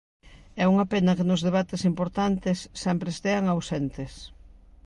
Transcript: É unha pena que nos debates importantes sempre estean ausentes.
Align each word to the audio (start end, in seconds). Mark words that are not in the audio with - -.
É 0.63 0.65
unha 0.73 0.85
pena 0.93 1.17
que 1.17 1.27
nos 1.29 1.43
debates 1.47 1.81
importantes 1.91 2.57
sempre 2.83 3.09
estean 3.15 3.45
ausentes. 3.47 4.11